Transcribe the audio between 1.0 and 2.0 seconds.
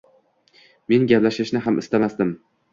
gaplashishni ham